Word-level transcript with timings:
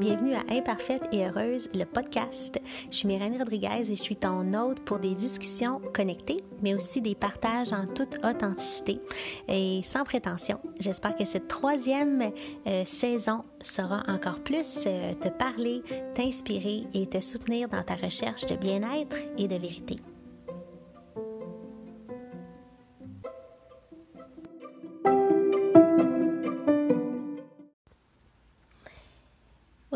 Bienvenue 0.00 0.34
à 0.34 0.42
Imparfaite 0.50 1.02
et 1.12 1.24
Heureuse, 1.24 1.70
le 1.74 1.84
podcast. 1.84 2.60
Je 2.90 2.96
suis 2.96 3.06
Myrène 3.06 3.38
Rodriguez 3.38 3.88
et 3.88 3.96
je 3.96 4.02
suis 4.02 4.16
ton 4.16 4.52
hôte 4.54 4.80
pour 4.80 4.98
des 4.98 5.14
discussions 5.14 5.80
connectées, 5.94 6.42
mais 6.60 6.74
aussi 6.74 7.00
des 7.00 7.14
partages 7.14 7.72
en 7.72 7.84
toute 7.84 8.16
authenticité 8.24 9.00
et 9.46 9.80
sans 9.84 10.02
prétention. 10.02 10.58
J'espère 10.80 11.16
que 11.16 11.24
cette 11.24 11.46
troisième 11.46 12.32
euh, 12.66 12.84
saison 12.84 13.44
saura 13.60 14.02
encore 14.08 14.40
plus 14.40 14.78
euh, 14.86 15.14
te 15.14 15.28
parler, 15.28 15.82
t'inspirer 16.14 16.82
et 16.94 17.06
te 17.06 17.20
soutenir 17.20 17.68
dans 17.68 17.84
ta 17.84 17.94
recherche 17.94 18.46
de 18.46 18.56
bien-être 18.56 19.18
et 19.36 19.46
de 19.46 19.54
vérité. 19.54 19.96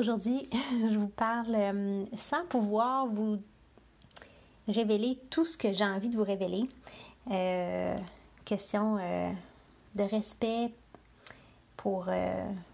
Aujourd'hui, 0.03 0.49
je 0.91 0.99
vous 0.99 1.07
parle 1.07 1.55
euh, 1.55 2.05
sans 2.17 2.45
pouvoir 2.47 3.07
vous 3.07 3.39
révéler 4.67 5.17
tout 5.31 5.45
ce 5.45 5.57
que 5.57 5.73
j'ai 5.73 5.85
envie 5.85 6.09
de 6.09 6.17
vous 6.17 6.25
révéler. 6.25 6.65
Euh, 7.31 7.97
question 8.45 8.99
euh, 8.99 9.31
de 9.95 10.03
respect 10.03 10.75
pour, 11.77 12.09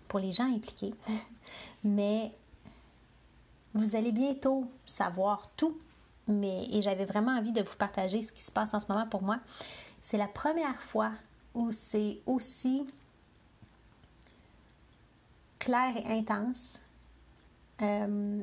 pour 0.09 0.21
les 0.21 0.33
gens 0.33 0.51
impliqués. 0.51 0.95
Mais 1.85 2.33
vous 3.75 3.95
allez 3.95 4.13
bientôt 4.13 4.65
savoir 4.87 5.51
tout. 5.55 5.77
Mais, 6.29 6.67
et 6.71 6.81
j'avais 6.81 7.05
vraiment 7.05 7.33
envie 7.33 7.53
de 7.53 7.61
vous 7.61 7.77
partager 7.77 8.23
ce 8.23 8.33
qui 8.33 8.43
se 8.43 8.51
passe 8.51 8.73
en 8.73 8.81
ce 8.81 8.87
moment 8.89 9.07
pour 9.07 9.21
moi. 9.21 9.39
C'est 10.01 10.17
la 10.17 10.29
première 10.29 10.81
fois 10.81 11.13
où 11.55 11.73
c'est 11.73 12.21
aussi 12.25 12.87
clair 15.59 15.95
et 15.95 16.21
intense 16.21 16.81
euh, 17.83 18.43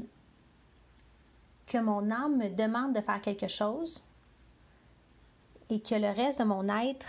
que 1.68 1.78
mon 1.78 2.12
âme 2.12 2.38
me 2.38 2.50
demande 2.50 2.94
de 2.94 3.02
faire 3.02 3.22
quelque 3.22 3.48
chose 3.48 4.06
et 5.70 5.80
que 5.82 5.96
le 5.96 6.10
reste 6.10 6.40
de 6.40 6.46
mon 6.46 6.68
être 6.70 7.08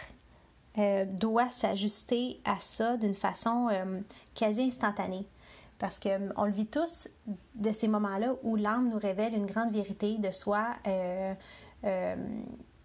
euh, 0.78 1.04
doit 1.04 1.50
s'ajuster 1.50 2.40
à 2.44 2.58
ça 2.58 2.96
d'une 2.96 3.14
façon 3.14 3.68
euh, 3.70 4.00
quasi 4.34 4.62
instantanée. 4.62 5.26
Parce 5.78 5.98
qu'on 5.98 6.44
le 6.44 6.52
vit 6.52 6.66
tous 6.66 7.08
de 7.54 7.70
ces 7.70 7.86
moments-là 7.86 8.34
où 8.42 8.56
l'âme 8.56 8.88
nous 8.88 8.98
révèle 8.98 9.34
une 9.34 9.44
grande 9.44 9.72
vérité 9.72 10.16
de 10.16 10.30
soi, 10.30 10.72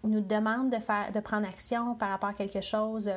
nous 0.04 0.20
demande 0.20 0.70
de, 0.70 0.78
faire, 0.78 1.10
de 1.10 1.20
prendre 1.20 1.48
action 1.48 1.94
par 1.94 2.10
rapport 2.10 2.28
à 2.28 2.34
quelque 2.34 2.60
chose, 2.60 3.10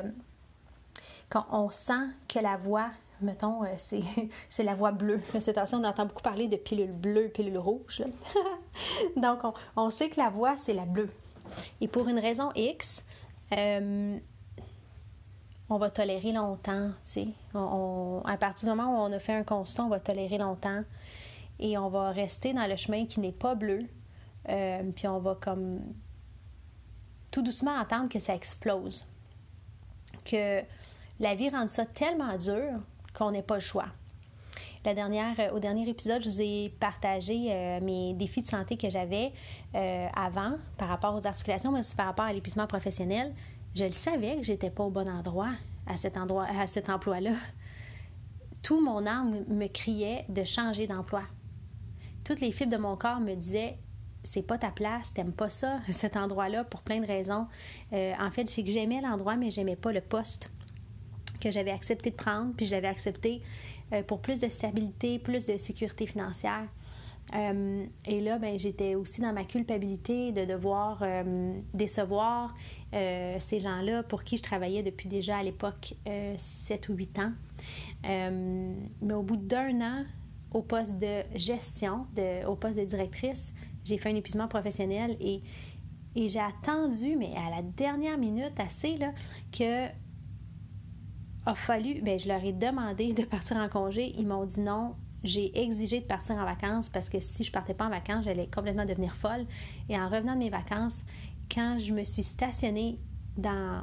quand 1.28 1.44
on 1.50 1.70
sent 1.70 2.08
que 2.26 2.38
la 2.38 2.56
voix 2.56 2.90
mettons, 3.20 3.64
euh, 3.64 3.74
c'est 4.48 4.64
la 4.64 4.74
voie 4.74 4.92
bleue. 4.92 5.20
Cette 5.40 5.56
temps 5.56 5.64
on 5.72 5.84
entend 5.84 6.06
beaucoup 6.06 6.22
parler 6.22 6.48
de 6.48 6.56
pilule 6.56 6.92
bleue, 6.92 7.28
pilule 7.28 7.58
rouge. 7.58 8.02
Donc, 9.16 9.40
on, 9.76 9.90
sait 9.90 10.08
que 10.08 10.20
la 10.20 10.30
voie, 10.30 10.56
c'est 10.56 10.74
la 10.74 10.84
bleue. 10.84 11.10
Et 11.80 11.88
pour 11.88 12.08
une 12.08 12.18
raison 12.18 12.50
X, 12.54 13.02
euh, 13.52 14.18
on 15.68 15.78
va 15.78 15.90
tolérer 15.90 16.32
longtemps. 16.32 16.90
On, 17.54 18.22
à 18.24 18.36
partir 18.36 18.68
du 18.68 18.74
moment 18.74 18.92
où 18.94 19.08
on 19.08 19.12
a 19.12 19.18
fait 19.18 19.34
un 19.34 19.44
constant, 19.44 19.86
on 19.86 19.90
va 19.90 20.00
tolérer 20.00 20.38
longtemps 20.38 20.82
et 21.58 21.78
on 21.78 21.88
va 21.88 22.10
rester 22.10 22.52
dans 22.52 22.68
le 22.68 22.76
chemin 22.76 23.06
qui 23.06 23.20
n'est 23.20 23.32
pas 23.32 23.54
bleu. 23.54 23.80
Euh, 24.48 24.82
puis 24.94 25.08
on 25.08 25.18
va 25.18 25.34
comme 25.34 25.80
tout 27.32 27.42
doucement 27.42 27.78
attendre 27.78 28.08
que 28.08 28.18
ça 28.18 28.34
explose. 28.34 29.06
Que 30.24 30.62
la 31.18 31.34
vie 31.34 31.50
rende 31.50 31.68
ça 31.68 31.86
tellement 31.86 32.36
dur 32.36 32.80
qu'on 33.16 33.30
n'ait 33.30 33.42
pas 33.42 33.54
le 33.54 33.60
choix. 33.60 33.86
La 34.84 34.94
dernière, 34.94 35.34
euh, 35.40 35.50
au 35.50 35.58
dernier 35.58 35.88
épisode, 35.88 36.22
je 36.22 36.30
vous 36.30 36.40
ai 36.40 36.72
partagé 36.78 37.48
euh, 37.48 37.80
mes 37.80 38.14
défis 38.14 38.42
de 38.42 38.46
santé 38.46 38.76
que 38.76 38.88
j'avais 38.88 39.32
euh, 39.74 40.06
avant 40.14 40.58
par 40.78 40.88
rapport 40.88 41.14
aux 41.14 41.26
articulations, 41.26 41.72
mais 41.72 41.80
aussi 41.80 41.96
par 41.96 42.06
rapport 42.06 42.26
à 42.26 42.32
l'épuisement 42.32 42.68
professionnel. 42.68 43.34
Je 43.74 43.84
le 43.84 43.92
savais 43.92 44.36
que 44.36 44.44
j'étais 44.44 44.70
pas 44.70 44.84
au 44.84 44.90
bon 44.90 45.08
endroit 45.08 45.50
à 45.86 45.96
cet 45.96 46.16
endroit, 46.16 46.46
à 46.56 46.68
cet 46.68 46.88
emploi-là. 46.88 47.32
Tout 48.62 48.80
mon 48.80 49.06
âme 49.06 49.44
me 49.48 49.66
criait 49.66 50.24
de 50.28 50.44
changer 50.44 50.86
d'emploi. 50.86 51.22
Toutes 52.22 52.40
les 52.40 52.52
fibres 52.52 52.72
de 52.72 52.80
mon 52.80 52.96
corps 52.96 53.20
me 53.20 53.34
disaient 53.34 53.78
c'est 54.22 54.42
pas 54.42 54.58
ta 54.58 54.70
place, 54.70 55.12
t'aimes 55.12 55.32
pas 55.32 55.50
ça, 55.50 55.80
cet 55.90 56.16
endroit-là, 56.16 56.64
pour 56.64 56.82
plein 56.82 57.00
de 57.00 57.06
raisons. 57.06 57.46
en 57.92 58.30
fait, 58.30 58.48
c'est 58.48 58.62
que 58.62 58.70
j'aimais 58.70 59.00
l'endroit, 59.00 59.36
mais 59.36 59.50
j'aimais 59.50 59.76
pas 59.76 59.92
le 59.92 60.00
poste 60.00 60.50
que 61.38 61.50
j'avais 61.50 61.70
accepté 61.70 62.10
de 62.10 62.16
prendre, 62.16 62.52
puis 62.56 62.66
je 62.66 62.72
l'avais 62.72 62.88
accepté 62.88 63.42
euh, 63.92 64.02
pour 64.02 64.20
plus 64.20 64.40
de 64.40 64.48
stabilité, 64.48 65.18
plus 65.18 65.46
de 65.46 65.56
sécurité 65.56 66.06
financière. 66.06 66.66
Euh, 67.34 67.84
et 68.04 68.20
là, 68.20 68.38
ben, 68.38 68.58
j'étais 68.58 68.94
aussi 68.94 69.20
dans 69.20 69.32
ma 69.32 69.44
culpabilité 69.44 70.32
de 70.32 70.44
devoir 70.44 70.98
euh, 71.02 71.54
décevoir 71.74 72.54
ces 72.92 73.60
gens-là 73.60 74.02
pour 74.04 74.24
qui 74.24 74.38
je 74.38 74.42
travaillais 74.42 74.82
depuis 74.82 75.06
déjà 75.06 75.36
à 75.36 75.42
l'époque 75.42 75.92
7 76.38 76.88
ou 76.88 76.94
8 76.94 77.18
ans. 77.18 77.32
mais 78.02 79.12
au 79.12 79.22
bout 79.22 79.36
d'un 79.36 79.82
an, 79.82 80.04
au 80.50 80.62
poste 80.62 80.96
de 80.96 81.22
gestion, 81.34 82.06
au 82.48 82.54
poste 82.54 82.78
de 82.78 82.84
directrice, 82.86 83.52
j'ai 83.84 83.98
fait 83.98 84.08
un 84.08 84.14
épuisement 84.14 84.48
professionnel 84.48 85.14
et, 85.20 85.42
et 86.14 86.28
j'ai 86.28 86.40
attendu, 86.40 87.16
mais 87.16 87.34
à 87.36 87.50
la 87.50 87.60
dernière 87.60 88.16
minute, 88.16 88.58
assez, 88.58 88.96
là, 88.96 89.12
que 89.52 89.88
a 91.46 91.54
fallu, 91.54 92.02
bien, 92.02 92.18
je 92.18 92.28
leur 92.28 92.44
ai 92.44 92.52
demandé 92.52 93.12
de 93.12 93.22
partir 93.22 93.56
en 93.56 93.68
congé. 93.68 94.12
Ils 94.18 94.26
m'ont 94.26 94.44
dit 94.44 94.60
non. 94.60 94.96
J'ai 95.22 95.58
exigé 95.60 96.00
de 96.00 96.04
partir 96.04 96.36
en 96.36 96.44
vacances 96.44 96.88
parce 96.88 97.08
que 97.08 97.18
si 97.20 97.42
je 97.42 97.50
partais 97.50 97.74
pas 97.74 97.86
en 97.86 97.90
vacances, 97.90 98.24
j'allais 98.24 98.48
complètement 98.48 98.84
devenir 98.84 99.14
folle. 99.14 99.46
Et 99.88 99.98
en 99.98 100.08
revenant 100.08 100.34
de 100.34 100.40
mes 100.40 100.50
vacances, 100.50 101.04
quand 101.52 101.78
je 101.78 101.92
me 101.92 102.04
suis 102.04 102.22
stationnée 102.22 103.00
dans, 103.36 103.80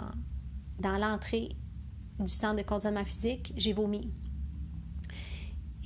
dans 0.79 0.97
l'entrée 0.97 1.50
du 2.19 2.31
centre 2.31 2.57
de 2.57 2.62
conditionnement 2.62 3.06
physique, 3.06 3.53
j'ai 3.57 3.74
vomi. 3.74 4.12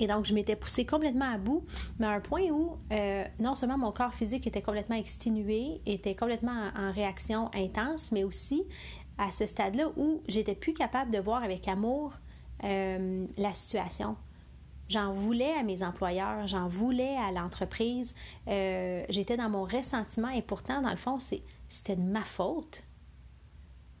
Et 0.00 0.06
donc, 0.06 0.26
je 0.26 0.34
m'étais 0.34 0.54
poussée 0.54 0.86
complètement 0.86 1.32
à 1.32 1.38
bout, 1.38 1.64
mais 1.98 2.06
à 2.06 2.10
un 2.10 2.20
point 2.20 2.42
où 2.50 2.76
euh, 2.92 3.24
non 3.40 3.54
seulement 3.56 3.78
mon 3.78 3.90
corps 3.90 4.14
physique 4.14 4.46
était 4.46 4.62
complètement 4.62 4.94
exténué, 4.96 5.80
était 5.86 6.14
complètement 6.14 6.70
en 6.76 6.92
réaction 6.92 7.50
intense, 7.52 8.12
mais 8.12 8.22
aussi 8.22 8.62
à 9.18 9.30
ce 9.30 9.46
stade-là 9.46 9.90
où 9.96 10.22
j'étais 10.28 10.54
plus 10.54 10.72
capable 10.72 11.10
de 11.10 11.18
voir 11.18 11.42
avec 11.42 11.68
amour 11.68 12.14
euh, 12.64 13.26
la 13.36 13.52
situation. 13.52 14.16
J'en 14.88 15.12
voulais 15.12 15.52
à 15.52 15.62
mes 15.62 15.82
employeurs, 15.82 16.46
j'en 16.46 16.66
voulais 16.66 17.16
à 17.16 17.30
l'entreprise. 17.30 18.14
Euh, 18.46 19.04
j'étais 19.10 19.36
dans 19.36 19.50
mon 19.50 19.64
ressentiment 19.64 20.30
et 20.30 20.40
pourtant, 20.40 20.80
dans 20.80 20.90
le 20.90 20.96
fond, 20.96 21.18
c'était 21.18 21.96
de 21.96 22.02
ma 22.02 22.22
faute. 22.22 22.84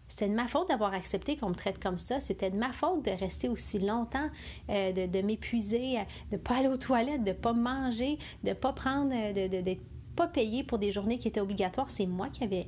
C'était 0.08 0.28
de 0.28 0.34
ma 0.34 0.48
faute 0.48 0.68
d'avoir 0.68 0.94
accepté 0.94 1.36
qu'on 1.36 1.50
me 1.50 1.54
traite 1.54 1.78
comme 1.78 1.98
ça. 1.98 2.20
C'était 2.20 2.50
de 2.50 2.56
ma 2.56 2.72
faute 2.72 3.04
de 3.04 3.10
rester 3.10 3.50
aussi 3.50 3.78
longtemps, 3.78 4.30
euh, 4.70 4.92
de, 4.92 5.20
m'épuiser, 5.20 5.98
de 6.30 6.36
ne 6.36 6.38
pas 6.38 6.56
aller 6.56 6.68
aux 6.68 6.78
toilettes, 6.78 7.22
de 7.22 7.30
ne 7.30 7.36
pas 7.36 7.52
manger, 7.52 8.18
de 8.42 8.48
ne 8.48 8.54
pas 8.54 8.72
prendre, 8.72 9.10
de 9.10 9.70
ne 9.70 9.74
pas 10.16 10.26
payer 10.26 10.64
pour 10.64 10.78
des 10.78 10.90
journées 10.90 11.18
qui 11.18 11.28
étaient 11.28 11.40
obligatoires. 11.40 11.90
C'est 11.90 12.06
moi 12.06 12.30
qui 12.30 12.42
avais 12.42 12.66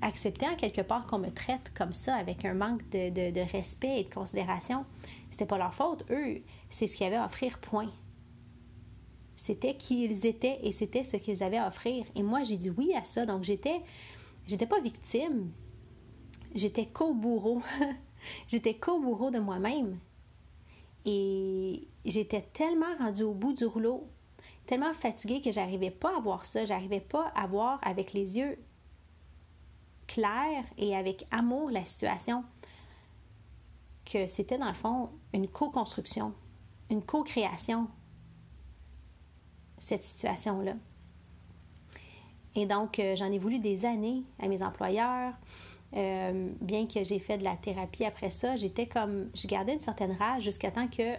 accepter 0.00 0.46
en 0.46 0.56
quelque 0.56 0.80
part 0.80 1.06
qu'on 1.06 1.18
me 1.18 1.30
traite 1.30 1.72
comme 1.76 1.92
ça, 1.92 2.14
avec 2.14 2.44
un 2.44 2.54
manque 2.54 2.88
de, 2.90 3.52
respect 3.52 4.00
et 4.00 4.04
de 4.04 4.12
considération, 4.12 4.84
c'était 5.30 5.46
pas 5.46 5.58
leur 5.58 5.74
faute. 5.74 6.04
Eux, 6.10 6.42
c'est 6.70 6.86
ce 6.86 6.96
qu'ils 6.96 7.06
avaient 7.06 7.16
à 7.16 7.24
offrir, 7.24 7.58
point. 7.58 7.90
C'était 9.36 9.76
qui 9.76 10.04
ils 10.04 10.26
étaient 10.26 10.58
et 10.62 10.72
c'était 10.72 11.04
ce 11.04 11.16
qu'ils 11.16 11.42
avaient 11.42 11.58
à 11.58 11.68
offrir. 11.68 12.04
Et 12.14 12.22
moi, 12.22 12.42
j'ai 12.44 12.56
dit 12.56 12.70
oui 12.70 12.92
à 12.94 13.04
ça. 13.04 13.24
Donc, 13.24 13.44
j'étais, 13.44 13.80
j'étais 14.46 14.66
pas 14.66 14.80
victime. 14.80 15.50
J'étais 16.54 16.86
co-bourreau. 16.86 17.62
j'étais 18.48 18.74
co-bourreau 18.74 19.30
de 19.30 19.38
moi-même. 19.38 19.98
Et 21.04 21.86
j'étais 22.04 22.42
tellement 22.42 22.96
rendue 22.98 23.22
au 23.22 23.32
bout 23.32 23.52
du 23.52 23.64
rouleau, 23.64 24.08
tellement 24.66 24.92
fatiguée 24.92 25.40
que 25.40 25.52
j'arrivais 25.52 25.90
pas 25.90 26.16
à 26.16 26.20
voir 26.20 26.44
ça. 26.44 26.64
J'arrivais 26.64 27.00
pas 27.00 27.32
à 27.36 27.46
voir 27.46 27.78
avec 27.82 28.12
les 28.12 28.38
yeux 28.38 28.58
clair 30.08 30.64
et 30.76 30.96
avec 30.96 31.26
amour 31.30 31.70
la 31.70 31.84
situation, 31.84 32.44
que 34.04 34.26
c'était 34.26 34.58
dans 34.58 34.68
le 34.68 34.74
fond 34.74 35.10
une 35.32 35.46
co-construction, 35.46 36.34
une 36.90 37.02
co-création, 37.02 37.86
cette 39.78 40.02
situation-là. 40.02 40.74
Et 42.54 42.66
donc, 42.66 42.98
euh, 42.98 43.14
j'en 43.14 43.30
ai 43.30 43.38
voulu 43.38 43.60
des 43.60 43.84
années 43.84 44.24
à 44.40 44.48
mes 44.48 44.62
employeurs. 44.62 45.34
Euh, 45.94 46.50
bien 46.60 46.86
que 46.86 47.04
j'ai 47.04 47.18
fait 47.18 47.38
de 47.38 47.44
la 47.44 47.56
thérapie 47.56 48.04
après 48.04 48.30
ça, 48.30 48.56
j'étais 48.56 48.86
comme, 48.86 49.30
je 49.34 49.46
gardais 49.46 49.74
une 49.74 49.80
certaine 49.80 50.12
rage 50.12 50.42
jusqu'à 50.42 50.70
temps 50.70 50.88
que 50.88 51.14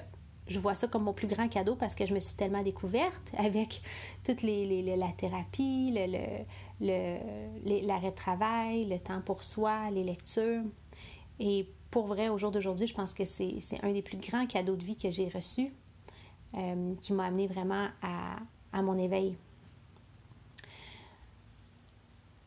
je 0.47 0.59
vois 0.59 0.75
ça 0.75 0.87
comme 0.87 1.03
mon 1.03 1.13
plus 1.13 1.27
grand 1.27 1.47
cadeau 1.47 1.75
parce 1.75 1.95
que 1.95 2.05
je 2.05 2.13
me 2.13 2.19
suis 2.19 2.35
tellement 2.35 2.61
découverte 2.61 3.31
avec 3.37 3.81
toute 4.23 4.41
les, 4.41 4.95
la 4.95 5.09
thérapie, 5.09 5.93
le, 5.95 6.43
l'arrêt 6.79 8.11
de 8.11 8.15
travail, 8.15 8.85
le 8.85 8.99
temps 8.99 9.21
pour 9.21 9.43
soi, 9.43 9.89
les 9.91 10.03
lectures. 10.03 10.63
Et 11.39 11.67
pour 11.91 12.07
vrai, 12.07 12.29
au 12.29 12.37
jour 12.37 12.51
d'aujourd'hui, 12.51 12.87
je 12.87 12.93
pense 12.93 13.13
que 13.13 13.25
c'est 13.25 13.59
un 13.83 13.91
des 13.91 14.01
plus 14.01 14.17
grands 14.17 14.45
cadeaux 14.45 14.75
de 14.75 14.83
vie 14.83 14.95
que 14.95 15.09
j'ai 15.09 15.29
reçus, 15.29 15.71
euh, 16.55 16.93
qui 17.01 17.13
m'a 17.13 17.25
amené 17.25 17.47
vraiment 17.47 17.87
à, 18.01 18.37
à, 18.71 18.81
mon 18.81 18.97
éveil. 18.97 19.35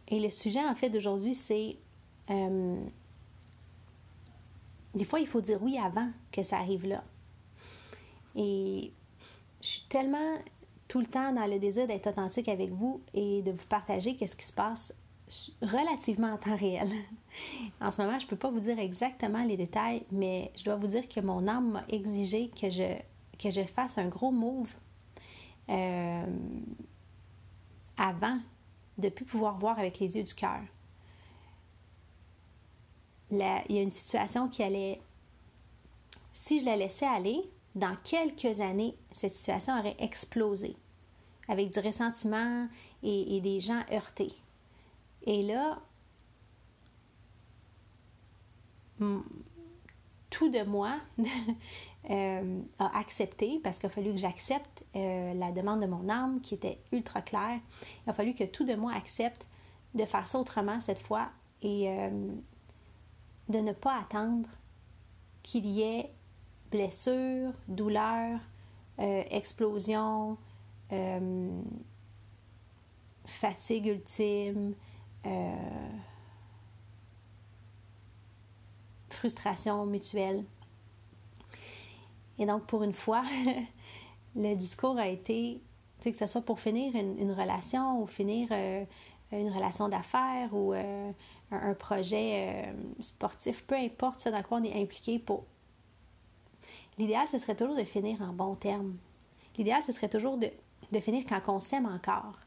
Et 0.08 0.20
le 0.20 0.30
sujet, 0.30 0.64
en 0.64 0.74
fait, 0.74 0.90
d'aujourd'hui, 0.90 1.34
c'est... 1.34 1.76
Euh, 2.30 2.76
des 4.94 5.04
fois, 5.04 5.20
il 5.20 5.26
faut 5.26 5.40
dire 5.40 5.62
oui 5.62 5.78
avant 5.78 6.10
que 6.30 6.42
ça 6.42 6.58
arrive 6.58 6.86
là. 6.86 7.02
Et 8.36 8.92
je 9.62 9.66
suis 9.66 9.86
tellement 9.88 10.36
tout 10.92 11.00
le 11.00 11.06
temps 11.06 11.32
dans 11.32 11.46
le 11.46 11.58
désir 11.58 11.86
d'être 11.86 12.06
authentique 12.08 12.48
avec 12.48 12.68
vous 12.70 13.00
et 13.14 13.40
de 13.40 13.50
vous 13.50 13.66
partager 13.66 14.14
qu'est-ce 14.14 14.36
qui 14.36 14.44
se 14.44 14.52
passe 14.52 14.92
relativement 15.62 16.34
en 16.34 16.36
temps 16.36 16.54
réel. 16.54 16.90
en 17.80 17.90
ce 17.90 18.02
moment, 18.02 18.18
je 18.18 18.26
ne 18.26 18.28
peux 18.28 18.36
pas 18.36 18.50
vous 18.50 18.60
dire 18.60 18.78
exactement 18.78 19.42
les 19.42 19.56
détails, 19.56 20.04
mais 20.12 20.52
je 20.54 20.64
dois 20.64 20.76
vous 20.76 20.88
dire 20.88 21.08
que 21.08 21.20
mon 21.20 21.48
âme 21.48 21.70
m'a 21.70 21.84
exigé 21.88 22.50
que 22.50 22.68
je, 22.68 22.94
que 23.38 23.50
je 23.50 23.62
fasse 23.62 23.96
un 23.96 24.08
gros 24.08 24.32
move 24.32 24.74
euh, 25.70 26.26
avant 27.96 28.38
de 28.98 29.08
plus 29.08 29.24
pouvoir 29.24 29.56
voir 29.56 29.78
avec 29.78 29.98
les 29.98 30.18
yeux 30.18 30.24
du 30.24 30.34
cœur. 30.34 30.60
Il 33.30 33.38
y 33.38 33.78
a 33.78 33.82
une 33.82 33.88
situation 33.88 34.46
qui 34.46 34.62
allait... 34.62 35.00
Si 36.34 36.60
je 36.60 36.66
la 36.66 36.76
laissais 36.76 37.06
aller, 37.06 37.50
dans 37.74 37.96
quelques 38.04 38.60
années, 38.60 38.94
cette 39.10 39.34
situation 39.34 39.78
aurait 39.78 39.96
explosé 39.98 40.76
avec 41.52 41.68
du 41.68 41.78
ressentiment 41.80 42.66
et, 43.02 43.40
des 43.42 43.60
gens 43.60 43.82
heurtés. 43.92 44.32
Et 45.24 45.42
là, 45.42 45.78
tout 50.30 50.48
de 50.48 50.62
moi 50.62 50.98
euh, 52.10 52.60
a 52.78 52.98
accepté, 52.98 53.60
parce 53.62 53.78
qu'il 53.78 53.88
a 53.88 53.90
fallu 53.90 54.12
que 54.12 54.16
j'accepte 54.16 54.82
euh, 54.96 55.34
la 55.34 55.52
demande 55.52 55.82
de 55.82 55.86
mon 55.86 56.08
âme 56.08 56.40
qui 56.40 56.54
était 56.54 56.78
ultra 56.90 57.20
claire. 57.20 57.60
Il 58.06 58.10
a 58.10 58.14
fallu 58.14 58.32
que 58.32 58.44
tout 58.44 58.64
de 58.64 58.74
moi 58.74 58.92
accepte 58.94 59.46
de 59.94 60.06
faire 60.06 60.26
ça 60.26 60.38
autrement 60.38 60.80
cette 60.80 61.00
fois 61.00 61.28
et 61.60 61.90
euh, 61.90 62.30
de 63.50 63.58
ne 63.58 63.72
pas 63.72 63.98
attendre 63.98 64.48
qu'il 65.42 65.66
y 65.66 65.82
ait 65.82 66.10
blessure, 66.70 67.52
douleur, 67.68 68.40
explosion, 68.98 70.38
fatigue 73.26 73.86
ultime, 73.86 74.74
frustration 79.08 79.86
mutuelle. 79.86 80.44
Et 82.38 82.46
donc, 82.46 82.66
pour 82.66 82.82
une 82.82 82.92
fois, 82.94 83.24
le 84.36 84.54
discours 84.54 84.98
a 84.98 85.06
été, 85.06 85.60
que 86.02 86.12
ce 86.12 86.26
soit 86.26 86.40
pour 86.40 86.58
finir 86.58 86.94
une, 86.96 87.32
relation 87.32 88.02
ou 88.02 88.06
finir 88.06 88.48
euh, 88.50 88.84
une 89.30 89.50
relation 89.50 89.88
d'affaires 89.88 90.52
ou 90.52 90.72
euh, 90.72 91.12
un, 91.50 91.74
projet 91.74 92.64
euh, 92.66 92.72
sportif, 93.00 93.62
peu 93.64 93.76
importe 93.76 94.20
ce 94.20 94.28
dans 94.28 94.42
quoi 94.42 94.58
on 94.58 94.64
est 94.64 94.82
impliqué 94.82 95.18
pour. 95.18 95.44
L'idéal, 96.98 97.26
ce 97.30 97.38
serait 97.38 97.54
toujours 97.54 97.76
de 97.76 97.84
finir 97.84 98.20
en 98.22 98.32
bon 98.32 98.54
terme. 98.54 98.96
L'idéal, 99.56 99.82
ce 99.84 99.92
serait 99.92 100.08
toujours 100.08 100.36
de, 100.36 100.50
de 100.92 101.00
finir 101.00 101.24
quand 101.28 101.40
on 101.48 101.60
s'aime 101.60 101.86
encore. 101.86 102.38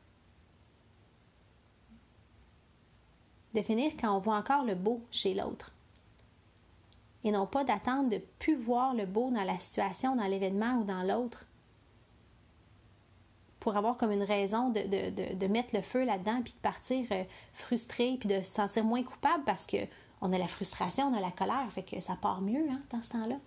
De 3.53 3.61
finir 3.61 3.91
quand 3.99 4.15
on 4.15 4.19
voit 4.19 4.37
encore 4.37 4.63
le 4.63 4.75
beau 4.75 5.01
chez 5.11 5.33
l'autre 5.33 5.75
et 7.25 7.31
non 7.31 7.47
pas 7.47 7.63
d'attendre 7.63 8.09
de 8.09 8.21
plus 8.39 8.55
voir 8.55 8.93
le 8.93 9.05
beau 9.05 9.31
dans 9.31 9.43
la 9.43 9.57
situation, 9.57 10.15
dans 10.15 10.27
l'événement 10.27 10.75
ou 10.75 10.83
dans 10.83 11.03
l'autre 11.03 11.47
pour 13.59 13.75
avoir 13.75 13.97
comme 13.97 14.11
une 14.11 14.23
raison 14.23 14.69
de, 14.69 15.47
mettre 15.47 15.75
le 15.75 15.81
feu 15.81 16.05
là-dedans 16.05 16.41
puis 16.43 16.53
de 16.53 16.59
partir 16.59 17.07
euh, 17.11 17.23
frustré 17.51 18.15
puis 18.19 18.29
de 18.29 18.43
se 18.43 18.51
sentir 18.51 18.83
moins 18.83 19.01
coupable 19.01 19.43
parce 19.43 19.65
que 19.65 19.77
on 20.21 20.31
a 20.31 20.37
la 20.37 20.47
frustration, 20.47 21.07
on 21.07 21.13
a 21.15 21.19
la 21.19 21.31
colère, 21.31 21.67
fait 21.71 21.83
que 21.83 21.99
ça 21.99 22.15
part 22.15 22.41
mieux 22.41 22.69
hein, 22.69 22.81
dans 22.91 23.01
ce 23.01 23.09
temps-là. 23.09 23.37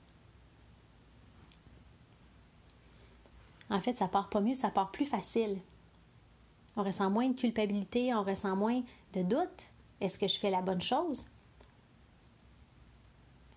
En 3.71 3.81
fait, 3.81 3.97
ça 3.99 4.09
part 4.09 4.29
pas 4.29 4.41
mieux, 4.41 4.55
ça 4.55 4.71
part 4.71 4.91
plus 4.91 5.05
facile. 5.05 5.59
On 6.77 6.83
ressent 6.83 7.11
moins 7.11 7.29
de 7.29 7.39
culpabilité, 7.39 8.15
on 8.15 8.23
ressent 8.23 8.57
moins 8.57 8.83
de 9.13 9.23
doute. 9.23 9.69
Est-ce 10.01 10.19
que 10.19 10.29
je 10.29 10.39
fais 10.39 10.51
la 10.51 10.63
bonne 10.63 10.81
chose? 10.81 11.27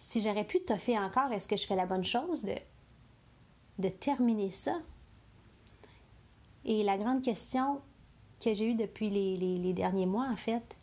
si 0.01 0.19
j'aurais 0.19 0.43
pu 0.43 0.59
toffer 0.59 0.97
encore, 0.97 1.31
est-ce 1.31 1.47
que 1.47 1.55
je 1.55 1.67
fais 1.67 1.75
la 1.75 1.85
bonne 1.85 2.03
chose 2.03 2.43
de, 2.43 2.55
de 3.77 3.87
terminer 3.87 4.49
ça? 4.49 4.81
Et 6.65 6.83
la 6.83 6.97
grande 6.97 7.21
question 7.21 7.81
que 8.43 8.51
j'ai 8.51 8.71
eue 8.71 8.75
depuis 8.75 9.11
les, 9.11 9.73
derniers 9.73 10.07
mois, 10.07 10.27
en 10.27 10.35
fait, 10.35 10.75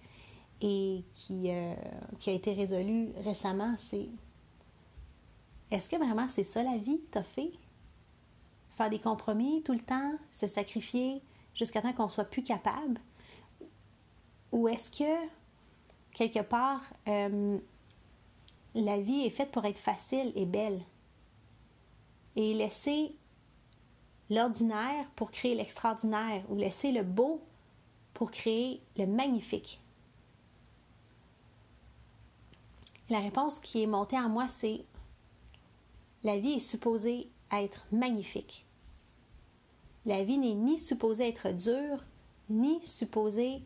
et 0.60 1.02
qui, 1.14 1.50
euh, 1.50 1.74
qui 2.20 2.30
a 2.30 2.32
été 2.32 2.52
résolue 2.52 3.08
récemment, 3.24 3.74
c'est 3.76 4.08
est-ce 5.72 5.88
que 5.88 5.96
vraiment 5.96 6.28
c'est 6.28 6.44
ça 6.44 6.62
la 6.62 6.78
vie, 6.78 7.00
toffer? 7.10 7.52
Faire 8.78 8.90
des 8.90 9.00
compromis 9.00 9.60
tout 9.64 9.72
le 9.72 9.80
temps, 9.80 10.12
se 10.30 10.46
sacrifier 10.46 11.20
jusqu'à 11.52 11.82
temps 11.82 11.92
qu'on 11.92 12.08
soit 12.08 12.22
plus 12.22 12.44
capable? 12.44 13.00
Ou 14.52 14.68
est-ce 14.68 14.88
que, 14.88 15.28
quelque 16.12 16.42
part, 16.42 16.82
euh, 17.08 17.58
la 18.76 19.00
vie 19.00 19.26
est 19.26 19.30
faite 19.30 19.50
pour 19.50 19.64
être 19.64 19.80
facile 19.80 20.32
et 20.36 20.46
belle? 20.46 20.80
Et 22.36 22.54
laisser 22.54 23.16
l'ordinaire 24.30 25.10
pour 25.16 25.32
créer 25.32 25.56
l'extraordinaire 25.56 26.44
ou 26.48 26.54
laisser 26.54 26.92
le 26.92 27.02
beau 27.02 27.42
pour 28.14 28.30
créer 28.30 28.80
le 28.96 29.06
magnifique? 29.06 29.80
La 33.10 33.18
réponse 33.18 33.58
qui 33.58 33.82
est 33.82 33.88
montée 33.88 34.20
en 34.20 34.28
moi, 34.28 34.46
c'est 34.46 34.84
la 36.22 36.38
vie 36.38 36.52
est 36.52 36.60
supposée 36.60 37.28
être 37.50 37.84
magnifique. 37.90 38.66
La 40.06 40.24
vie 40.24 40.38
n'est 40.38 40.54
ni 40.54 40.78
supposée 40.78 41.28
être 41.28 41.50
dure, 41.52 42.04
ni 42.48 42.80
supposée 42.84 43.62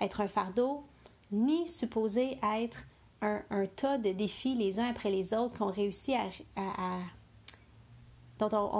être 0.00 0.20
un 0.20 0.28
fardeau, 0.28 0.84
ni 1.30 1.66
supposée 1.66 2.38
être 2.42 2.84
un, 3.20 3.66
tas 3.76 3.98
de 3.98 4.10
défis 4.12 4.54
les 4.54 4.78
uns 4.78 4.88
après 4.88 5.10
les 5.10 5.32
autres 5.34 5.58
dont 5.58 5.66
on, 5.66 5.72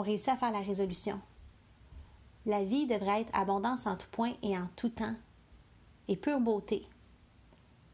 réussit 0.02 0.28
à 0.28 0.36
faire 0.36 0.50
la 0.50 0.60
résolution. 0.60 1.20
La 2.44 2.62
vie 2.62 2.86
devrait 2.86 3.22
être 3.22 3.30
abondance 3.32 3.86
en 3.86 3.96
tout 3.96 4.08
point 4.10 4.34
et 4.42 4.58
en 4.58 4.68
tout 4.76 4.90
temps, 4.90 5.14
et 6.08 6.16
pure 6.16 6.40
beauté. 6.40 6.86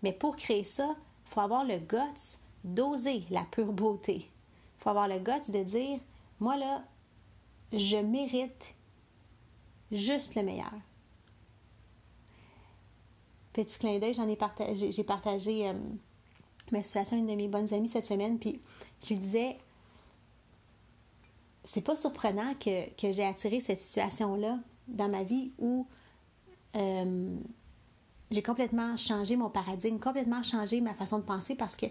Mais 0.02 0.12
pour 0.12 0.34
créer 0.34 0.64
ça, 0.64 0.96
il 1.26 1.30
faut 1.30 1.40
avoir 1.40 1.64
le 1.64 1.76
guts 1.76 2.38
d'oser 2.64 3.24
la 3.30 3.44
pure 3.44 3.72
beauté. 3.72 4.16
Il 4.16 4.82
faut 4.82 4.90
avoir 4.90 5.06
le 5.06 5.18
guts 5.18 5.52
de 5.52 5.62
dire, 5.62 6.00
moi 6.40 6.56
là, 6.56 6.82
je 7.72 7.98
mérite 7.98 8.74
juste 9.92 10.34
le 10.34 10.42
meilleur. 10.42 10.72
Petit 13.52 13.78
clin 13.78 13.98
d'œil, 13.98 14.14
j'en 14.14 14.28
ai 14.28 14.36
partagé, 14.36 14.92
j'ai 14.92 15.04
partagé 15.04 15.68
euh, 15.68 15.74
ma 16.70 16.82
situation 16.82 17.16
une 17.16 17.26
de 17.26 17.34
mes 17.34 17.48
bonnes 17.48 17.72
amies 17.74 17.88
cette 17.88 18.06
semaine, 18.06 18.38
puis 18.38 18.60
je 19.02 19.08
lui 19.08 19.18
disais 19.18 19.58
c'est 21.64 21.82
pas 21.82 21.96
surprenant 21.96 22.54
que, 22.54 23.12
j'ai 23.12 23.24
attiré 23.24 23.60
cette 23.60 23.80
situation-là 23.80 24.58
dans 24.88 25.08
ma 25.08 25.22
vie 25.22 25.52
où 25.58 25.86
euh, 26.76 27.36
j'ai 28.30 28.42
complètement 28.42 28.96
changé 28.96 29.36
mon 29.36 29.50
paradigme, 29.50 29.98
complètement 29.98 30.42
changé 30.42 30.80
ma 30.80 30.94
façon 30.94 31.18
de 31.18 31.24
penser 31.24 31.54
parce 31.54 31.76
que 31.76 31.86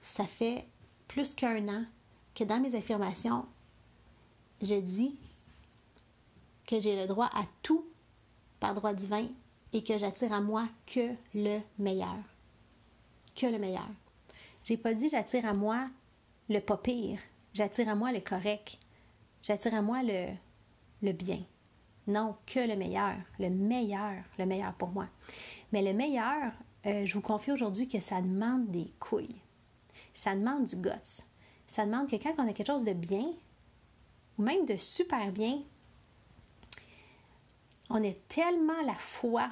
ça 0.00 0.24
fait 0.24 0.66
plus 1.08 1.34
qu'un 1.34 1.68
an 1.68 1.84
que 2.34 2.44
dans 2.44 2.60
mes 2.60 2.74
affirmations, 2.74 3.46
je 4.60 4.74
dis 4.74 5.16
que 6.72 6.80
j'ai 6.80 6.96
le 6.96 7.06
droit 7.06 7.28
à 7.34 7.44
tout 7.62 7.84
par 8.58 8.72
droit 8.72 8.94
divin 8.94 9.26
et 9.74 9.84
que 9.84 9.98
j'attire 9.98 10.32
à 10.32 10.40
moi 10.40 10.66
que 10.86 11.10
le 11.34 11.60
meilleur. 11.78 12.16
Que 13.34 13.44
le 13.44 13.58
meilleur. 13.58 13.90
J'ai 14.64 14.78
pas 14.78 14.94
dit 14.94 15.10
j'attire 15.10 15.44
à 15.44 15.52
moi 15.52 15.86
le 16.48 16.60
pas 16.60 16.78
pire, 16.78 17.18
j'attire 17.52 17.90
à 17.90 17.94
moi 17.94 18.10
le 18.10 18.20
correct, 18.20 18.78
j'attire 19.42 19.74
à 19.74 19.82
moi 19.82 20.02
le, 20.02 20.28
le 21.02 21.12
bien. 21.12 21.42
Non, 22.06 22.36
que 22.46 22.66
le 22.66 22.74
meilleur, 22.74 23.16
le 23.38 23.50
meilleur, 23.50 24.24
le 24.38 24.46
meilleur 24.46 24.72
pour 24.72 24.88
moi. 24.88 25.08
Mais 25.72 25.82
le 25.82 25.92
meilleur, 25.92 26.52
euh, 26.86 27.04
je 27.04 27.12
vous 27.12 27.20
confie 27.20 27.52
aujourd'hui 27.52 27.86
que 27.86 28.00
ça 28.00 28.22
demande 28.22 28.70
des 28.70 28.90
couilles. 28.98 29.42
Ça 30.14 30.34
demande 30.34 30.64
du 30.64 30.76
guts. 30.76 31.22
Ça 31.66 31.84
demande 31.84 32.08
que 32.08 32.16
quand 32.16 32.32
on 32.38 32.48
a 32.48 32.54
quelque 32.54 32.72
chose 32.72 32.84
de 32.84 32.94
bien, 32.94 33.26
ou 34.38 34.42
même 34.42 34.64
de 34.64 34.78
super 34.78 35.30
bien, 35.32 35.62
on 37.92 38.02
est 38.02 38.26
tellement 38.26 38.82
la 38.86 38.94
foi. 38.94 39.50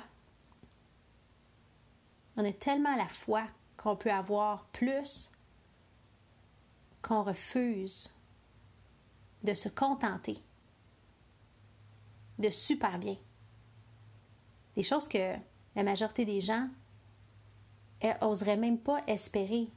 On 2.38 2.44
est 2.44 2.58
tellement 2.58 2.96
la 2.96 3.06
foi 3.06 3.42
qu'on 3.76 3.96
peut 3.96 4.10
avoir 4.10 4.64
plus 4.72 5.30
qu'on 7.02 7.22
refuse 7.22 8.14
de 9.42 9.52
se 9.52 9.68
contenter 9.68 10.38
de 12.38 12.48
super 12.48 12.98
bien. 12.98 13.16
Des 14.74 14.84
choses 14.84 15.06
que 15.06 15.34
la 15.76 15.82
majorité 15.82 16.24
des 16.24 16.40
gens 16.40 16.68
n'oseraient 18.02 18.56
même 18.56 18.78
pas 18.78 19.02
espérer. 19.06 19.68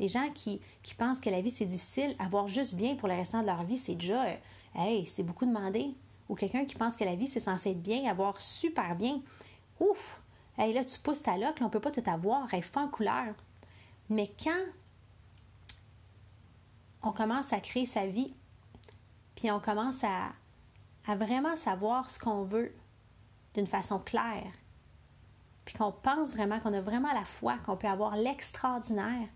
Les 0.00 0.08
gens 0.08 0.28
qui, 0.34 0.60
qui 0.82 0.94
pensent 0.94 1.20
que 1.20 1.30
la 1.30 1.40
vie 1.40 1.52
c'est 1.52 1.64
difficile, 1.64 2.16
avoir 2.18 2.48
juste 2.48 2.74
bien 2.74 2.96
pour 2.96 3.06
le 3.06 3.14
restant 3.14 3.42
de 3.42 3.46
leur 3.46 3.62
vie, 3.62 3.76
c'est 3.76 3.94
déjà, 3.94 4.24
euh, 4.24 4.36
hey, 4.74 5.06
c'est 5.06 5.22
beaucoup 5.22 5.46
demandé. 5.46 5.94
Ou 6.30 6.36
quelqu'un 6.36 6.64
qui 6.64 6.76
pense 6.76 6.96
que 6.96 7.02
la 7.02 7.16
vie 7.16 7.26
c'est 7.26 7.40
censé 7.40 7.72
être 7.72 7.82
bien, 7.82 8.08
avoir 8.08 8.40
super 8.40 8.94
bien. 8.94 9.20
Ouf! 9.80 10.20
Hey, 10.56 10.72
là, 10.72 10.84
tu 10.84 10.98
pousses 11.00 11.24
ta 11.24 11.36
loque, 11.36 11.58
on 11.60 11.68
peut 11.68 11.80
pas 11.80 11.90
tout 11.90 12.08
avoir, 12.08 12.46
rêve 12.46 12.70
pas 12.70 12.82
en 12.82 12.88
couleur. 12.88 13.34
Mais 14.08 14.32
quand 14.42 14.64
on 17.02 17.10
commence 17.10 17.52
à 17.52 17.58
créer 17.58 17.84
sa 17.84 18.06
vie, 18.06 18.32
puis 19.34 19.50
on 19.50 19.58
commence 19.58 20.04
à, 20.04 20.32
vraiment 21.16 21.56
savoir 21.56 22.08
ce 22.08 22.20
qu'on 22.20 22.44
veut 22.44 22.72
d'une 23.54 23.66
façon 23.66 23.98
claire, 23.98 24.52
puis 25.64 25.74
qu'on 25.74 25.90
pense 25.90 26.32
vraiment 26.32 26.60
qu'on 26.60 26.74
a 26.74 26.80
vraiment 26.80 27.12
la 27.12 27.24
foi, 27.24 27.58
qu'on 27.66 27.76
peut 27.76 27.88
avoir 27.88 28.14
l'extraordinaire, 28.16 29.28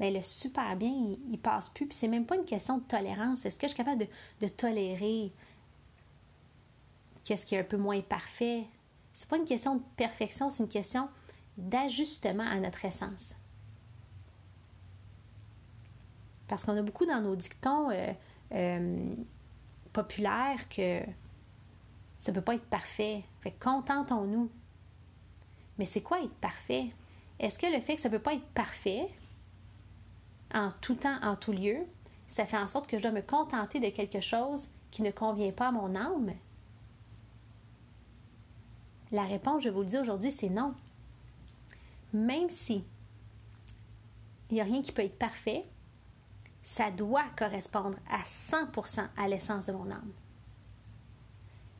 bien, 0.00 0.10
le 0.10 0.22
super 0.22 0.76
bien, 0.76 0.94
il, 1.30 1.38
passe 1.38 1.68
plus. 1.68 1.86
Puis 1.86 1.98
c'est 1.98 2.08
même 2.08 2.24
pas 2.24 2.36
une 2.36 2.46
question 2.46 2.78
de 2.78 2.84
tolérance. 2.84 3.44
Est-ce 3.44 3.58
que 3.58 3.66
je 3.66 3.74
suis 3.74 3.76
capable 3.76 4.06
de 4.40 4.48
tolérer 4.48 5.32
qu'est-ce 7.24 7.46
qui 7.46 7.54
est 7.54 7.60
un 7.60 7.64
peu 7.64 7.76
moins 7.76 8.00
parfait? 8.00 8.66
C'est 9.12 9.28
pas 9.28 9.36
une 9.36 9.44
question 9.44 9.76
de 9.76 9.82
perfection, 9.96 10.50
c'est 10.50 10.62
une 10.62 10.68
question 10.68 11.08
d'ajustement 11.56 12.46
à 12.46 12.58
notre 12.60 12.84
essence. 12.84 13.34
Parce 16.48 16.64
qu'on 16.64 16.76
a 16.76 16.82
beaucoup 16.82 17.06
dans 17.06 17.20
nos 17.20 17.36
dictons 17.36 17.90
euh, 17.90 18.12
euh, 18.52 19.14
populaires 19.92 20.68
que 20.68 21.00
ça 22.18 22.30
ne 22.30 22.36
peut 22.36 22.42
pas 22.42 22.54
être 22.54 22.66
parfait. 22.66 23.24
Fait 23.40 23.52
contentons-nous. 23.52 24.50
Mais 25.78 25.86
c'est 25.86 26.02
quoi 26.02 26.22
être 26.22 26.34
parfait? 26.34 26.90
Est-ce 27.38 27.58
que 27.58 27.66
le 27.66 27.80
fait 27.80 27.96
que 27.96 28.02
ça 28.02 28.08
ne 28.08 28.16
peut 28.16 28.22
pas 28.22 28.34
être 28.34 28.46
parfait 28.48 29.08
en 30.54 30.70
tout 30.80 30.94
temps, 30.94 31.18
en 31.22 31.36
tout 31.36 31.52
lieu, 31.52 31.78
ça 32.28 32.46
fait 32.46 32.58
en 32.58 32.68
sorte 32.68 32.86
que 32.86 32.98
je 32.98 33.02
dois 33.02 33.10
me 33.10 33.22
contenter 33.22 33.80
de 33.80 33.88
quelque 33.88 34.20
chose 34.20 34.68
qui 34.90 35.02
ne 35.02 35.10
convient 35.10 35.52
pas 35.52 35.68
à 35.68 35.72
mon 35.72 35.94
âme? 35.96 36.32
La 39.12 39.24
réponse, 39.24 39.62
je 39.62 39.68
vous 39.68 39.80
le 39.80 39.86
dis 39.86 39.98
aujourd'hui, 39.98 40.32
c'est 40.32 40.48
non. 40.48 40.74
Même 42.12 42.48
si 42.48 42.84
il 44.50 44.54
n'y 44.54 44.60
a 44.60 44.64
rien 44.64 44.82
qui 44.82 44.92
peut 44.92 45.02
être 45.02 45.18
parfait, 45.18 45.64
ça 46.62 46.90
doit 46.90 47.24
correspondre 47.36 47.98
à 48.10 48.22
100% 48.22 49.06
à 49.16 49.28
l'essence 49.28 49.66
de 49.66 49.72
mon 49.72 49.90
âme. 49.90 50.12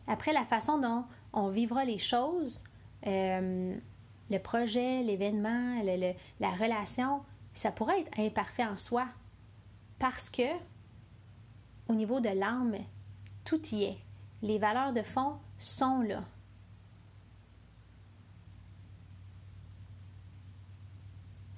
Après, 0.06 0.32
la 0.32 0.44
façon 0.44 0.78
dont 0.78 1.04
on 1.32 1.48
vivra 1.48 1.84
les 1.84 1.98
choses, 1.98 2.64
euh, 3.06 3.76
le 4.30 4.38
projet, 4.38 5.02
l'événement, 5.02 5.82
la 6.40 6.50
relation, 6.50 7.22
ça 7.52 7.70
pourrait 7.70 8.00
être 8.00 8.18
imparfait 8.18 8.64
en 8.64 8.76
soi 8.76 9.06
parce 9.98 10.30
que 10.30 10.50
au 11.88 11.94
niveau 11.94 12.20
de 12.20 12.30
l'âme, 12.30 12.76
tout 13.44 13.60
y 13.68 13.84
est. 13.84 13.98
Les 14.42 14.58
valeurs 14.58 14.92
de 14.92 15.02
fond 15.02 15.38
sont 15.58 16.00
là. 16.00 16.24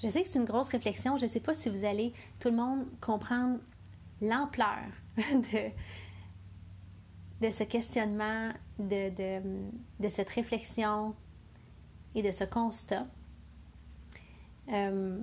Je 0.05 0.11
sais 0.11 0.23
que 0.23 0.29
c'est 0.29 0.39
une 0.39 0.45
grosse 0.45 0.69
réflexion. 0.69 1.17
Je 1.17 1.25
ne 1.25 1.31
sais 1.31 1.41
pas 1.41 1.55
si 1.55 1.71
vous 1.71 1.87
allez, 1.87 2.13
tout 2.39 2.51
le 2.51 2.57
monde, 2.57 2.87
comprendre 3.01 3.59
l'ampleur 4.21 4.85
de, 7.41 7.51
ce 7.51 7.65
questionnement, 7.65 8.51
de, 8.79 9.11
cette 10.11 10.29
réflexion 10.29 11.15
et 12.15 12.21
de 12.21 12.33
ce 12.33 12.45
constat. 12.45 13.07
Euh, 14.71 15.23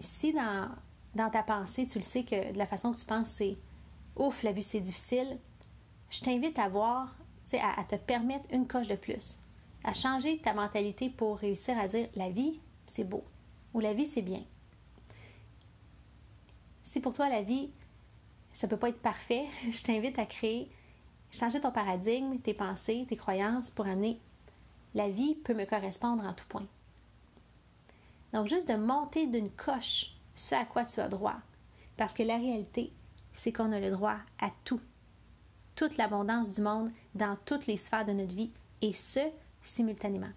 si 0.00 0.32
dans, 0.32 1.30
ta 1.30 1.44
pensée, 1.44 1.86
tu 1.86 1.98
le 1.98 2.04
sais 2.04 2.24
que 2.24 2.52
de 2.52 2.58
la 2.58 2.66
façon 2.66 2.92
que 2.92 2.98
tu 2.98 3.06
penses, 3.06 3.28
c'est 3.28 3.56
ouf, 4.16 4.42
la 4.42 4.50
vie 4.50 4.64
c'est 4.64 4.80
difficile, 4.80 5.38
je 6.10 6.20
t'invite 6.20 6.58
à 6.58 6.68
voir, 6.68 7.14
à 7.76 7.84
te 7.84 7.94
permettre 7.94 8.48
une 8.52 8.66
coche 8.66 8.88
de 8.88 8.96
plus, 8.96 9.38
à 9.84 9.92
changer 9.92 10.38
ta 10.38 10.54
mentalité 10.54 11.08
pour 11.08 11.38
réussir 11.38 11.78
à 11.78 11.86
dire 11.86 12.08
la 12.16 12.28
vie, 12.28 12.60
c'est 12.92 13.04
beau 13.04 13.24
ou 13.72 13.80
la 13.80 13.94
vie, 13.94 14.06
c'est 14.06 14.22
bien. 14.22 14.42
Si 16.82 17.00
pour 17.00 17.14
toi, 17.14 17.30
la 17.30 17.40
vie, 17.40 17.70
ça 18.52 18.66
ne 18.66 18.70
peut 18.70 18.76
pas 18.76 18.90
être 18.90 19.00
parfait, 19.00 19.46
je 19.70 19.82
t'invite 19.82 20.18
à 20.18 20.26
créer, 20.26 20.70
changer 21.30 21.58
ton 21.58 21.72
paradigme, 21.72 22.38
tes 22.38 22.52
pensées, 22.52 23.06
tes 23.08 23.16
croyances 23.16 23.70
pour 23.70 23.86
amener 23.86 24.20
la 24.94 25.08
vie 25.08 25.34
peut 25.36 25.54
me 25.54 25.64
correspondre 25.64 26.22
en 26.22 26.34
tout 26.34 26.44
point. 26.48 26.66
Donc, 28.34 28.48
juste 28.48 28.68
de 28.68 28.74
monter 28.74 29.26
d'une 29.26 29.50
coche 29.50 30.14
ce 30.34 30.54
à 30.54 30.66
quoi 30.66 30.84
tu 30.84 31.00
as 31.00 31.08
droit. 31.08 31.36
Parce 31.96 32.12
que 32.12 32.22
la 32.22 32.36
réalité, 32.36 32.92
c'est 33.32 33.52
qu'on 33.52 33.72
a 33.72 33.80
le 33.80 33.90
droit 33.90 34.18
à 34.38 34.50
tout. 34.64 34.80
Toute 35.76 35.96
l'abondance 35.96 36.50
du 36.52 36.60
monde 36.60 36.90
dans 37.14 37.36
toutes 37.46 37.66
les 37.66 37.78
sphères 37.78 38.04
de 38.04 38.12
notre 38.12 38.34
vie, 38.34 38.50
et 38.82 38.92
ce, 38.92 39.20
simultanément. 39.62 40.32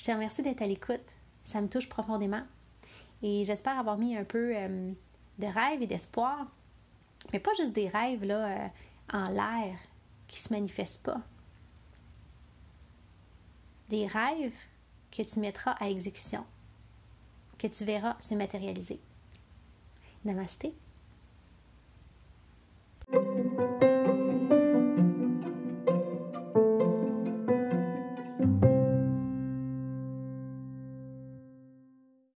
Je 0.00 0.06
te 0.06 0.12
remercie 0.12 0.42
d'être 0.42 0.62
à 0.62 0.66
l'écoute. 0.66 1.04
Ça 1.44 1.60
me 1.60 1.68
touche 1.68 1.86
profondément. 1.86 2.40
Et 3.22 3.44
j'espère 3.44 3.78
avoir 3.78 3.98
mis 3.98 4.16
un 4.16 4.24
peu 4.24 4.56
euh, 4.56 4.92
de 5.38 5.46
rêve 5.46 5.82
et 5.82 5.86
d'espoir. 5.86 6.46
Mais 7.34 7.38
pas 7.38 7.50
juste 7.58 7.74
des 7.74 7.86
rêves 7.86 8.24
là, 8.24 8.46
euh, 8.46 8.68
en 9.12 9.28
l'air 9.28 9.76
qui 10.26 10.38
ne 10.38 10.42
se 10.42 10.52
manifestent 10.54 11.02
pas. 11.02 11.20
Des 13.90 14.06
rêves 14.06 14.56
que 15.10 15.20
tu 15.20 15.38
mettras 15.38 15.72
à 15.72 15.90
exécution, 15.90 16.46
que 17.58 17.66
tu 17.66 17.84
verras 17.84 18.16
se 18.20 18.34
matérialiser. 18.34 19.00
Namasté. 20.24 20.72